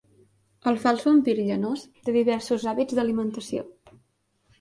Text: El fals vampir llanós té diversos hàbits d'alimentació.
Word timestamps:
El 0.69 0.77
fals 0.85 1.03
vampir 1.09 1.35
llanós 1.39 1.83
té 2.07 2.15
diversos 2.15 2.65
hàbits 2.73 2.99
d'alimentació. 3.01 3.67